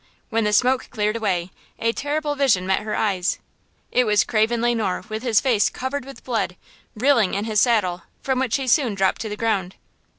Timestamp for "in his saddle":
7.35-8.01